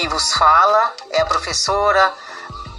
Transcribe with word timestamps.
quem 0.00 0.08
vos 0.08 0.32
fala 0.32 0.94
é 1.10 1.20
a 1.20 1.26
professora 1.26 2.14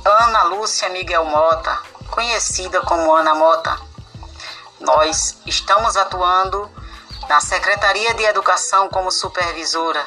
Ana 0.03 0.41
Lúcia 0.45 0.89
Miguel 0.89 1.23
Mota, 1.23 1.77
conhecida 2.09 2.81
como 2.81 3.13
Ana 3.13 3.35
Mota. 3.35 3.79
Nós 4.79 5.37
estamos 5.45 5.95
atuando 5.95 6.67
na 7.29 7.39
Secretaria 7.39 8.15
de 8.15 8.23
Educação 8.23 8.89
como 8.89 9.11
supervisora, 9.11 10.03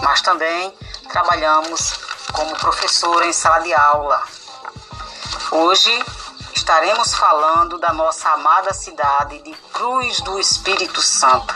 mas 0.00 0.22
também 0.22 0.74
trabalhamos 1.10 2.00
como 2.32 2.56
professora 2.56 3.26
em 3.26 3.32
sala 3.34 3.58
de 3.58 3.74
aula. 3.74 4.22
Hoje 5.50 6.02
estaremos 6.54 7.14
falando 7.14 7.78
da 7.78 7.92
nossa 7.92 8.30
amada 8.30 8.72
cidade 8.72 9.42
de 9.42 9.52
Cruz 9.74 10.22
do 10.22 10.40
Espírito 10.40 11.02
Santo. 11.02 11.54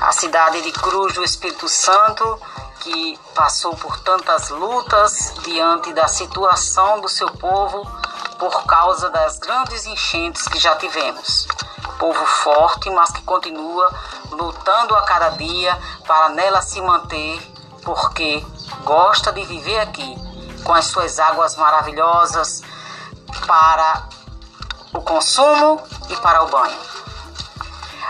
A 0.00 0.12
cidade 0.12 0.62
de 0.62 0.72
Cruz 0.72 1.12
do 1.12 1.22
Espírito 1.22 1.68
Santo 1.68 2.40
que 2.88 3.20
passou 3.34 3.76
por 3.76 4.00
tantas 4.00 4.48
lutas 4.48 5.34
diante 5.42 5.92
da 5.92 6.08
situação 6.08 7.00
do 7.00 7.08
seu 7.08 7.28
povo 7.32 7.86
por 8.38 8.64
causa 8.64 9.10
das 9.10 9.38
grandes 9.38 9.84
enchentes 9.84 10.48
que 10.48 10.58
já 10.58 10.74
tivemos. 10.76 11.46
Povo 11.98 12.24
forte, 12.26 12.88
mas 12.90 13.10
que 13.10 13.20
continua 13.22 13.92
lutando 14.30 14.94
a 14.94 15.02
cada 15.02 15.30
dia 15.30 15.78
para 16.06 16.30
nela 16.30 16.62
se 16.62 16.80
manter, 16.80 17.40
porque 17.82 18.44
gosta 18.84 19.32
de 19.32 19.44
viver 19.44 19.80
aqui, 19.80 20.16
com 20.64 20.72
as 20.72 20.86
suas 20.86 21.18
águas 21.18 21.56
maravilhosas 21.56 22.62
para 23.46 24.08
o 24.94 25.02
consumo 25.02 25.82
e 26.08 26.16
para 26.16 26.44
o 26.44 26.48
banho. 26.48 26.80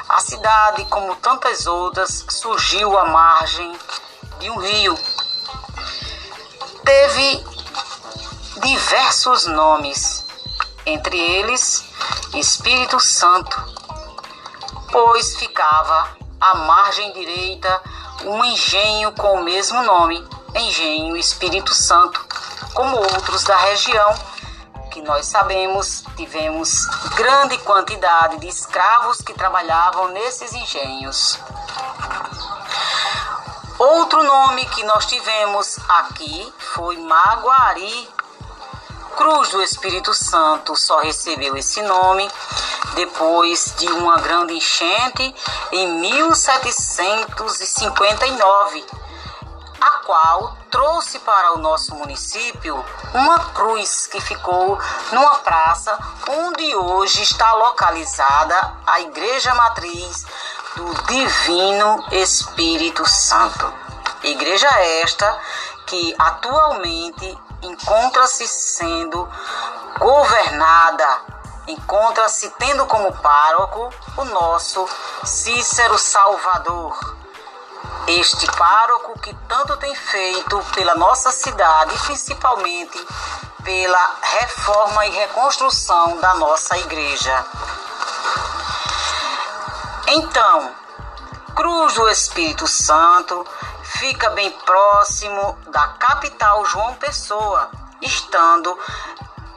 A 0.08 0.20
cidade, 0.20 0.84
como 0.84 1.17
tantas 1.17 1.67
outras, 1.67 2.24
surgiu 2.28 2.97
à 2.98 3.06
margem 3.06 3.77
de 4.39 4.50
um 4.50 4.56
rio. 4.58 4.98
Teve 6.84 7.44
diversos 8.62 9.47
nomes, 9.47 10.25
entre 10.86 11.19
eles 11.19 11.84
Espírito 12.34 12.98
Santo, 13.00 13.56
pois 14.91 15.36
ficava 15.36 16.17
à 16.41 16.55
margem 16.55 17.12
direita 17.12 17.83
um 18.25 18.45
engenho 18.45 19.12
com 19.12 19.41
o 19.41 19.45
mesmo 19.45 19.83
nome, 19.83 20.27
Engenho 20.55 21.17
Espírito 21.17 21.75
Santo, 21.75 22.25
como 22.75 22.97
outros 22.97 23.45
da 23.45 23.56
região 23.56 24.14
que 24.91 25.02
nós 25.02 25.27
sabemos, 25.27 26.02
tivemos 26.17 26.86
grande 27.14 27.56
quantidade 27.58 28.39
de 28.39 28.48
escravos 28.48 29.20
que 29.20 29.33
trabalhavam 29.33 30.08
nesses 30.08 30.52
engenhos. 30.52 31.39
Outro 33.78 34.22
nome 34.24 34.66
que 34.70 34.82
nós 34.82 35.06
tivemos 35.06 35.78
aqui 35.88 36.52
foi 36.74 36.96
Maguari. 36.96 38.10
Cruz 39.16 39.50
do 39.50 39.62
Espírito 39.62 40.12
Santo 40.12 40.74
só 40.74 40.98
recebeu 40.98 41.56
esse 41.56 41.80
nome 41.82 42.28
depois 42.96 43.76
de 43.78 43.86
uma 43.92 44.16
grande 44.16 44.54
enchente 44.54 45.32
em 45.70 45.86
1759, 46.00 48.84
a 49.80 49.90
qual 50.04 50.56
trouxe 50.72 51.20
para 51.20 51.52
o 51.52 51.58
nosso 51.58 51.94
município 51.94 52.84
uma 53.14 53.38
cruz 53.50 54.08
que 54.08 54.20
ficou 54.20 54.76
numa 55.12 55.36
praça 55.36 55.96
onde 56.28 56.74
hoje 56.74 57.22
está 57.22 57.54
localizada 57.54 58.74
a 58.84 59.00
Igreja 59.02 59.54
Matriz 59.54 60.26
do 60.77 60.94
Divino 61.06 62.05
Espírito 62.12 63.06
Santo. 63.08 63.73
Igreja 64.23 64.68
esta 65.02 65.39
que 65.86 66.14
atualmente 66.18 67.39
encontra-se 67.62 68.46
sendo 68.46 69.29
governada, 69.98 71.23
encontra-se 71.67 72.51
tendo 72.58 72.86
como 72.86 73.12
pároco 73.12 73.92
o 74.17 74.24
nosso 74.24 74.89
Cícero 75.24 75.98
Salvador. 75.98 77.17
Este 78.06 78.46
pároco 78.52 79.18
que 79.20 79.35
tanto 79.48 79.77
tem 79.77 79.95
feito 79.95 80.62
pela 80.74 80.95
nossa 80.95 81.30
cidade, 81.30 81.96
principalmente 82.05 82.98
pela 83.62 84.17
reforma 84.23 85.06
e 85.06 85.11
reconstrução 85.11 86.17
da 86.18 86.35
nossa 86.35 86.77
igreja. 86.79 87.45
Então, 90.11 90.74
Cruz 91.55 91.92
do 91.92 92.08
Espírito 92.08 92.67
Santo 92.67 93.46
fica 93.83 94.30
bem 94.30 94.51
próximo 94.51 95.58
da 95.67 95.86
capital 95.89 96.64
João 96.64 96.95
Pessoa, 96.95 97.70
estando 98.01 98.79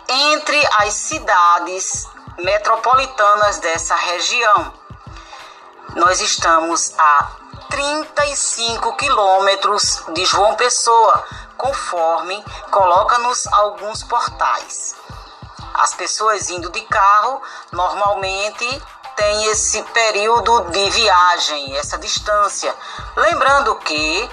entre 0.09 0.61
as 0.79 0.93
cidades 0.93 2.05
metropolitanas 2.37 3.59
dessa 3.59 3.95
região. 3.95 4.73
Nós 5.95 6.19
estamos 6.19 6.93
a 6.99 7.31
35 7.69 8.97
quilômetros 8.97 10.03
de 10.13 10.25
João 10.25 10.55
Pessoa, 10.55 11.25
conforme 11.55 12.43
coloca-nos 12.69 13.47
alguns 13.47 14.03
portais. 14.03 14.97
As 15.75 15.93
pessoas 15.93 16.49
indo 16.49 16.69
de 16.71 16.81
carro 16.81 17.41
normalmente 17.71 18.83
tem 19.21 19.45
esse 19.51 19.83
período 19.83 20.61
de 20.71 20.89
viagem, 20.89 21.77
essa 21.77 21.95
distância. 21.95 22.75
Lembrando 23.15 23.75
que 23.75 24.27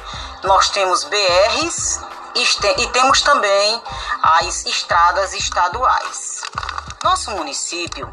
nós 0.45 0.71
temos 0.71 1.05
BRs 1.05 2.01
e 2.35 2.87
temos 2.87 3.21
também 3.21 3.83
as 4.23 4.65
estradas 4.65 5.35
estaduais. 5.35 6.41
Nosso 7.05 7.33
município 7.33 8.11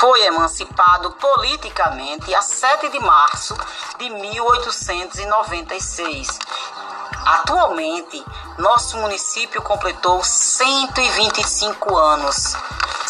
foi 0.00 0.22
emancipado 0.22 1.10
politicamente 1.10 2.34
a 2.34 2.40
7 2.40 2.88
de 2.88 3.00
março 3.00 3.54
de 3.98 4.08
1896. 4.08 6.38
Atualmente, 7.26 8.24
nosso 8.56 8.96
município 8.96 9.60
completou 9.60 10.24
125 10.24 11.94
anos 11.94 12.56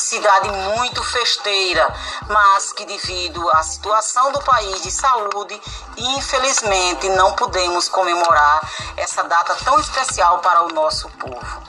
cidade 0.08 0.48
muito 0.74 1.04
festeira, 1.04 1.86
mas 2.28 2.72
que 2.72 2.86
devido 2.86 3.46
à 3.50 3.62
situação 3.62 4.32
do 4.32 4.40
país 4.40 4.80
de 4.80 4.90
saúde, 4.90 5.60
infelizmente 5.98 7.10
não 7.10 7.34
podemos 7.34 7.90
comemorar 7.90 8.66
essa 8.96 9.22
data 9.24 9.54
tão 9.56 9.78
especial 9.78 10.38
para 10.38 10.62
o 10.62 10.72
nosso 10.72 11.10
povo. 11.10 11.62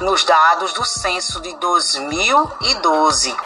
nos 0.03 0.25
dados 0.25 0.73
do 0.73 0.85
censo 0.85 1.41
de 1.41 1.55
2012. 1.57 3.37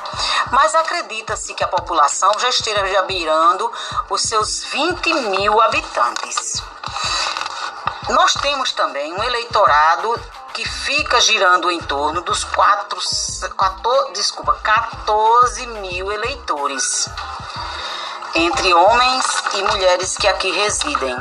Mas 0.51 0.75
acredita-se 0.75 1.55
que 1.55 1.63
a 1.63 1.69
população 1.69 2.33
já 2.39 2.49
esteja 2.49 3.03
beirando 3.03 3.71
os 4.11 4.23
seus 4.23 4.65
20 4.65 5.15
mil 5.15 5.61
habitantes. 5.61 6.63
Nós 8.09 8.35
temos 8.35 8.73
também 8.73 9.13
um 9.13 9.23
eleitorado 9.23 10.15
que 10.55 10.67
fica 10.67 11.21
girando 11.21 11.71
em 11.71 11.81
torno 11.81 12.23
dos 12.23 12.45
4, 12.45 12.99
14, 13.57 14.13
desculpa, 14.13 14.55
14 14.63 15.67
mil 15.67 16.11
eleitores, 16.11 17.09
entre 18.35 18.73
homens 18.73 19.25
e 19.55 19.63
mulheres 19.63 20.17
que 20.17 20.27
aqui 20.27 20.51
residem. 20.53 21.15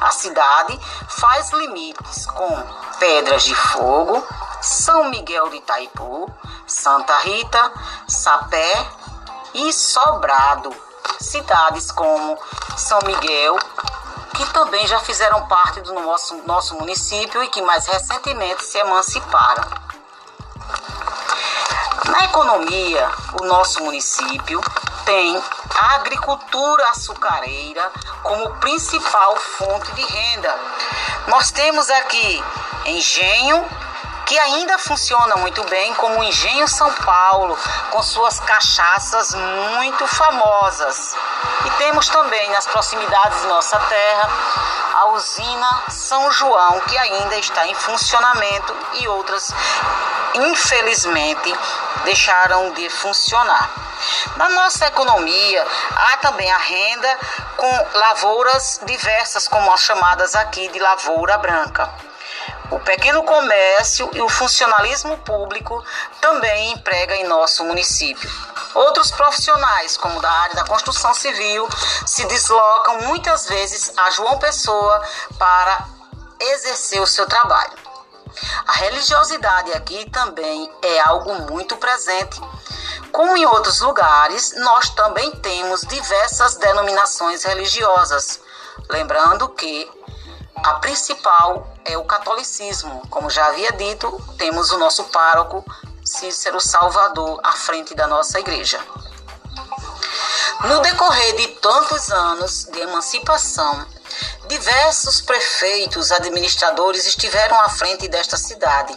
A 0.00 0.10
cidade 0.10 0.78
faz 1.08 1.50
limites 1.52 2.26
com 2.26 2.62
Pedras 2.98 3.44
de 3.44 3.54
Fogo, 3.54 4.26
são 4.62 5.10
Miguel 5.10 5.50
de 5.50 5.56
Itaipu, 5.56 6.32
Santa 6.66 7.18
Rita, 7.18 7.72
Sapé 8.08 8.86
e 9.52 9.72
Sobrado. 9.72 10.74
Cidades 11.20 11.90
como 11.90 12.38
São 12.76 12.98
Miguel, 13.04 13.58
que 14.34 14.46
também 14.52 14.86
já 14.86 14.98
fizeram 15.00 15.46
parte 15.46 15.80
do 15.80 15.92
nosso, 15.94 16.36
nosso 16.46 16.76
município 16.76 17.42
e 17.42 17.48
que 17.48 17.60
mais 17.62 17.86
recentemente 17.86 18.64
se 18.64 18.78
emanciparam. 18.78 19.64
Na 22.06 22.24
economia, 22.24 23.10
o 23.40 23.44
nosso 23.44 23.82
município 23.82 24.60
tem 25.04 25.42
a 25.74 25.94
agricultura 25.96 26.88
açucareira 26.90 27.90
como 28.22 28.56
principal 28.56 29.36
fonte 29.36 29.92
de 29.92 30.02
renda. 30.02 30.58
Nós 31.28 31.50
temos 31.50 31.88
aqui 31.90 32.44
engenho 32.86 33.64
que 34.32 34.38
ainda 34.38 34.78
funciona 34.78 35.36
muito 35.36 35.62
bem 35.64 35.92
como 35.92 36.18
o 36.18 36.24
Engenho 36.24 36.66
São 36.66 36.90
Paulo, 36.90 37.54
com 37.90 38.02
suas 38.02 38.40
cachaças 38.40 39.34
muito 39.34 40.06
famosas. 40.06 41.14
E 41.66 41.70
temos 41.72 42.08
também 42.08 42.48
nas 42.48 42.66
proximidades 42.66 43.42
de 43.42 43.46
nossa 43.48 43.78
terra 43.78 44.30
a 44.94 45.06
usina 45.08 45.82
São 45.90 46.30
João, 46.30 46.80
que 46.80 46.96
ainda 46.96 47.36
está 47.36 47.66
em 47.66 47.74
funcionamento 47.74 48.74
e 48.94 49.08
outras, 49.08 49.52
infelizmente, 50.32 51.54
deixaram 52.04 52.72
de 52.72 52.88
funcionar. 52.88 53.68
Na 54.36 54.48
nossa 54.48 54.86
economia, 54.86 55.66
há 55.94 56.16
também 56.16 56.50
a 56.50 56.56
renda 56.56 57.18
com 57.58 57.98
lavouras 57.98 58.80
diversas, 58.86 59.46
como 59.46 59.70
as 59.70 59.82
chamadas 59.82 60.34
aqui 60.34 60.68
de 60.68 60.78
lavoura 60.78 61.36
branca. 61.36 62.11
O 62.72 62.80
pequeno 62.80 63.22
comércio 63.22 64.08
e 64.14 64.22
o 64.22 64.28
funcionalismo 64.30 65.18
público 65.18 65.84
também 66.22 66.72
emprega 66.72 67.14
em 67.16 67.28
nosso 67.28 67.62
município. 67.64 68.30
Outros 68.74 69.10
profissionais, 69.10 69.98
como 69.98 70.18
da 70.22 70.30
área 70.30 70.54
da 70.54 70.64
construção 70.64 71.12
civil, 71.12 71.68
se 72.06 72.24
deslocam 72.24 73.02
muitas 73.02 73.46
vezes 73.46 73.92
a 73.94 74.08
João 74.12 74.38
Pessoa 74.38 75.06
para 75.38 75.86
exercer 76.40 77.02
o 77.02 77.06
seu 77.06 77.26
trabalho. 77.26 77.74
A 78.66 78.72
religiosidade 78.72 79.70
aqui 79.74 80.08
também 80.10 80.72
é 80.80 80.98
algo 81.00 81.34
muito 81.52 81.76
presente. 81.76 82.40
Como 83.12 83.36
em 83.36 83.44
outros 83.44 83.82
lugares, 83.82 84.54
nós 84.56 84.88
também 84.88 85.30
temos 85.32 85.82
diversas 85.82 86.54
denominações 86.54 87.44
religiosas. 87.44 88.40
Lembrando 88.88 89.50
que 89.50 89.90
a 90.62 90.74
principal 90.74 91.66
é 91.84 91.96
o 91.98 92.04
catolicismo. 92.04 93.02
Como 93.10 93.28
já 93.28 93.46
havia 93.46 93.72
dito, 93.72 94.10
temos 94.38 94.70
o 94.70 94.78
nosso 94.78 95.04
pároco 95.04 95.64
Cícero 96.04 96.60
Salvador 96.60 97.40
à 97.42 97.52
frente 97.52 97.94
da 97.94 98.06
nossa 98.06 98.38
igreja. 98.38 98.80
No 100.64 100.80
decorrer 100.80 101.36
de 101.36 101.48
tantos 101.60 102.10
anos 102.10 102.64
de 102.64 102.80
emancipação, 102.80 103.84
diversos 104.46 105.20
prefeitos, 105.20 106.12
administradores 106.12 107.06
estiveram 107.06 107.60
à 107.60 107.68
frente 107.68 108.06
desta 108.06 108.36
cidade. 108.36 108.94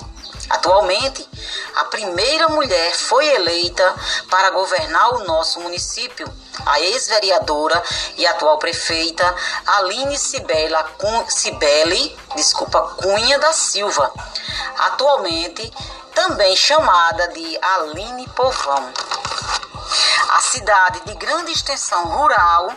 Atualmente, 0.50 1.28
a 1.76 1.86
primeira 1.86 2.48
mulher 2.50 2.94
foi 2.94 3.26
eleita 3.28 3.96
para 4.30 4.52
governar 4.52 5.16
o 5.16 5.24
nosso 5.24 5.60
município, 5.60 6.32
a 6.66 6.80
ex-vereadora 6.80 7.82
e 8.18 8.26
atual 8.28 8.58
prefeita 8.58 9.36
Aline 9.66 10.18
Cibela, 10.18 10.86
Cibele, 11.28 12.18
desculpa, 12.36 12.82
Cunha 12.98 13.40
da 13.40 13.54
Silva, 13.54 14.12
atualmente 14.78 15.72
também 16.14 16.56
chamada 16.56 17.28
de 17.30 17.60
Aline 17.62 18.28
Povão. 18.30 18.94
A 20.30 20.42
cidade 20.42 21.02
de 21.06 21.16
grande 21.16 21.52
extensão 21.52 22.06
rural 22.06 22.72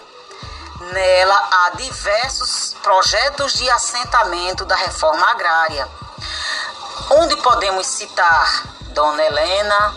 Nela 0.80 1.48
há 1.50 1.70
diversos 1.70 2.76
projetos 2.84 3.54
de 3.54 3.68
assentamento 3.68 4.64
da 4.64 4.76
reforma 4.76 5.28
agrária, 5.28 5.88
onde 7.10 7.36
podemos 7.36 7.86
citar 7.86 8.64
Dona 8.92 9.22
Helena, 9.22 9.94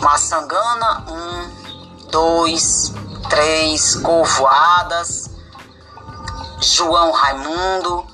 Maçangana 0.00 1.04
1, 1.08 2.08
2, 2.10 2.92
3, 3.30 3.96
Covoadas, 3.96 5.30
João 6.60 7.12
Raimundo, 7.12 8.06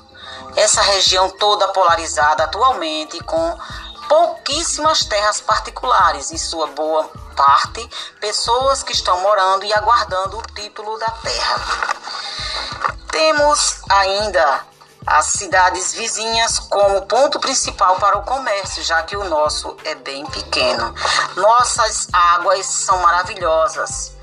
essa 0.57 0.83
região 0.83 1.31
toda 1.31 1.69
polarizada 1.69 2.45
atualmente 2.45 3.19
com 3.25 3.59
pouquíssimas 4.09 5.05
terras 5.05 5.41
particulares, 5.41 6.33
em 6.33 6.39
sua 6.39 6.67
boa 6.69 7.05
parte, 7.37 7.89
pessoas 8.21 8.83
que 8.83 8.93
estão 8.93 9.21
morando 9.21 9.65
e 9.65 9.73
aguardando 9.73 10.39
o 10.39 10.43
título 10.55 10.99
da 10.99 11.11
terra. 11.11 11.97
Temos 13.11 13.81
ainda 13.89 14.70
as 15.07 15.27
cidades 15.27 15.93
vizinhas 15.93 16.59
como 16.59 17.03
ponto 17.03 17.41
principal 17.41 17.97
para 17.97 18.19
o 18.19 18.23
comércio, 18.23 18.83
já 18.83 19.03
que 19.03 19.17
o 19.17 19.29
nosso 19.29 19.77
é 19.85 19.95
bem 19.95 20.25
pequeno. 20.27 20.95
Nossas 21.37 22.09
águas 22.13 22.67
são 22.67 22.99
maravilhosas 22.99 24.21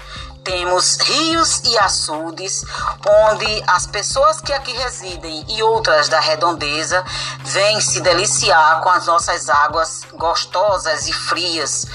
temos 0.47 0.95
rios 1.01 1.62
e 1.65 1.77
açudes, 1.77 2.63
onde 3.06 3.63
as 3.68 3.85
pessoas 3.85 4.39
que 4.39 4.53
aqui 4.53 4.71
residem 4.71 5.45
e 5.50 5.62
outras 5.62 6.07
da 6.07 6.21
redondeza 6.21 7.03
vêm 7.41 7.81
se 7.81 8.00
deliciar 8.00 8.79
com 8.79 8.88
as 8.88 9.06
nossas 9.07 9.50
águas 9.50 10.06
gostosas 10.13 11.06
e 11.06 11.12
frias, 11.12 11.85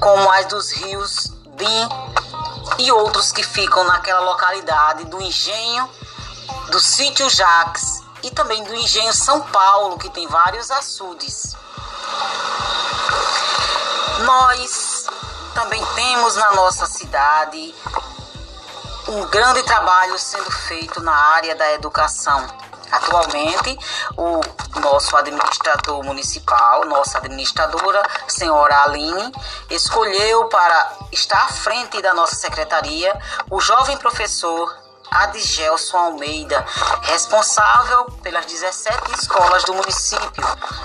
como 0.00 0.30
as 0.32 0.46
dos 0.46 0.72
rios 0.72 1.30
Bim 1.58 1.88
e 2.78 2.90
outros 2.92 3.30
que 3.30 3.42
ficam 3.42 3.84
naquela 3.84 4.20
localidade 4.20 5.04
do 5.04 5.20
engenho 5.20 5.86
do 6.70 6.80
sítio 6.80 7.28
Jaques 7.28 7.97
e 8.22 8.30
também 8.30 8.62
do 8.64 8.74
engenho 8.74 9.12
São 9.12 9.40
Paulo, 9.40 9.98
que 9.98 10.10
tem 10.10 10.26
vários 10.26 10.70
açudes. 10.70 11.54
Nós 14.24 15.06
também 15.54 15.84
temos 15.94 16.36
na 16.36 16.52
nossa 16.52 16.86
cidade 16.86 17.74
um 19.08 19.26
grande 19.26 19.62
trabalho 19.62 20.18
sendo 20.18 20.50
feito 20.50 21.00
na 21.00 21.14
área 21.14 21.54
da 21.54 21.72
educação. 21.72 22.46
Atualmente, 22.90 23.78
o 24.16 24.40
nosso 24.80 25.16
administrador 25.16 26.02
municipal, 26.02 26.84
nossa 26.86 27.18
administradora, 27.18 28.02
senhora 28.26 28.82
Aline, 28.84 29.32
escolheu 29.70 30.46
para 30.46 30.92
estar 31.12 31.44
à 31.44 31.48
frente 31.48 32.00
da 32.00 32.14
nossa 32.14 32.34
secretaria 32.34 33.14
o 33.50 33.60
jovem 33.60 33.96
professor 33.98 34.87
Adgelson 35.10 35.96
Almeida, 35.96 36.64
responsável 37.02 38.04
pelas 38.22 38.46
17 38.46 39.12
escolas 39.18 39.64
do 39.64 39.74
município. 39.74 40.44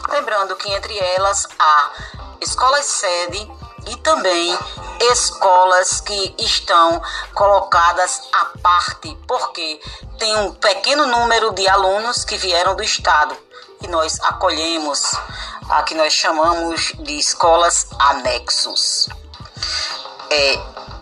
Lembrando 0.09 0.55
que 0.55 0.71
entre 0.71 0.97
elas 0.97 1.47
há 1.57 1.91
escolas 2.41 2.85
sede 2.85 3.51
e 3.87 3.95
também 3.97 4.57
escolas 5.11 5.99
que 6.01 6.35
estão 6.39 7.01
colocadas 7.33 8.21
à 8.31 8.45
parte, 8.61 9.17
porque 9.27 9.81
tem 10.17 10.35
um 10.37 10.53
pequeno 10.53 11.05
número 11.05 11.51
de 11.51 11.67
alunos 11.67 12.23
que 12.23 12.37
vieram 12.37 12.75
do 12.75 12.83
estado 12.83 13.35
e 13.81 13.87
nós 13.87 14.19
acolhemos 14.21 15.13
a 15.69 15.83
que 15.83 15.95
nós 15.95 16.13
chamamos 16.13 16.93
de 16.99 17.19
escolas 17.19 17.87
anexos. 17.99 19.09
É, 20.29 20.59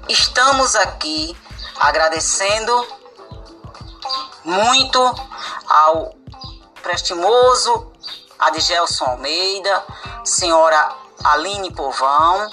estamos 0.10 0.76
aqui 0.76 1.38
agradecendo 1.80 3.01
muito 4.44 5.00
ao 5.68 6.14
prestimoso 6.82 7.92
Adgelson 8.40 9.06
Almeida, 9.06 9.84
senhora 10.24 10.96
Aline 11.24 11.72
Povão, 11.72 12.50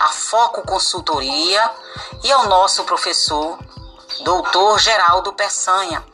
a 0.00 0.08
Foco 0.08 0.62
Consultoria 0.62 1.70
e 2.24 2.32
ao 2.32 2.48
nosso 2.48 2.82
professor, 2.84 3.58
doutor 4.24 4.80
Geraldo 4.80 5.32
Peçanha, 5.32 6.04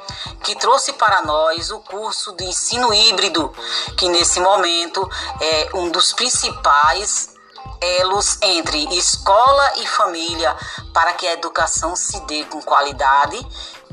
que 0.44 0.54
trouxe 0.56 0.92
para 0.92 1.22
nós 1.22 1.70
o 1.70 1.80
curso 1.80 2.32
de 2.36 2.44
ensino 2.44 2.92
híbrido, 2.92 3.52
que 3.96 4.08
nesse 4.08 4.40
momento 4.40 5.08
é 5.40 5.70
um 5.74 5.90
dos 5.90 6.12
principais 6.12 7.34
elos 7.80 8.38
entre 8.42 8.84
escola 8.96 9.72
e 9.76 9.86
família 9.86 10.56
para 10.92 11.12
que 11.12 11.26
a 11.26 11.32
educação 11.32 11.94
se 11.94 12.20
dê 12.20 12.44
com 12.44 12.60
qualidade 12.60 13.38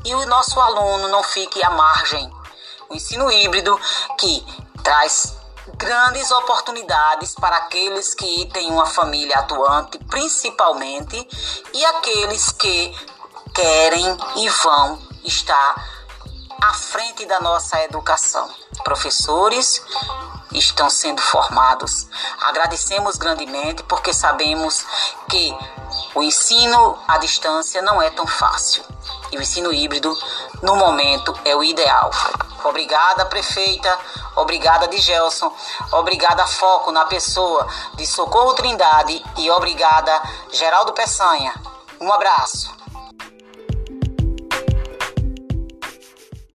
e 0.06 0.14
o 0.14 0.24
nosso 0.26 0.60
aluno 0.60 1.08
não 1.08 1.22
fique 1.22 1.62
à 1.64 1.70
margem. 1.70 2.32
O 2.88 2.94
ensino 2.94 3.28
híbrido 3.30 3.78
que 4.16 4.46
traz 4.84 5.36
grandes 5.76 6.30
oportunidades 6.30 7.34
para 7.34 7.56
aqueles 7.56 8.14
que 8.14 8.46
têm 8.52 8.70
uma 8.70 8.86
família 8.86 9.36
atuante, 9.40 9.98
principalmente, 10.08 11.28
e 11.74 11.84
aqueles 11.86 12.52
que 12.52 12.94
querem 13.52 14.16
e 14.36 14.48
vão 14.48 15.02
estar 15.24 15.74
à 16.62 16.72
frente 16.72 17.26
da 17.26 17.40
nossa 17.40 17.82
educação. 17.82 18.48
Professores 18.84 19.82
estão 20.52 20.88
sendo 20.88 21.20
formados. 21.20 22.06
Agradecemos 22.42 23.16
grandemente 23.16 23.82
porque 23.82 24.14
sabemos 24.14 24.86
que 25.28 25.52
o 26.14 26.22
ensino 26.22 26.96
à 27.08 27.18
distância 27.18 27.82
não 27.82 28.00
é 28.00 28.08
tão 28.10 28.26
fácil. 28.26 28.84
E 29.32 29.38
o 29.38 29.42
ensino 29.42 29.72
híbrido, 29.72 30.16
no 30.62 30.76
momento, 30.76 31.34
é 31.44 31.54
o 31.56 31.64
ideal. 31.64 32.10
Obrigada, 32.64 33.26
prefeita. 33.26 33.98
Obrigada, 34.36 34.88
de 34.88 34.98
Gelson. 34.98 35.52
Obrigada, 35.92 36.46
Foco 36.46 36.92
na 36.92 37.04
pessoa 37.06 37.66
de 37.94 38.06
Socorro 38.06 38.54
Trindade. 38.54 39.24
E 39.38 39.50
obrigada, 39.50 40.22
Geraldo 40.52 40.92
Peçanha. 40.92 41.54
Um 42.00 42.12
abraço. 42.12 42.75